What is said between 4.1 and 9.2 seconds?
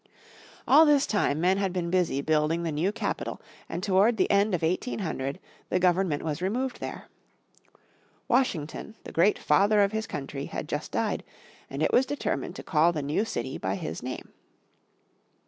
the end of 1800 the government was removed there. Washington, the